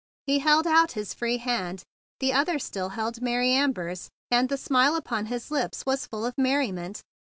[0.25, 5.27] He held out his free hand—the other still held Mary Amber's, and the smile upon
[5.27, 7.03] his lips was full of merriment.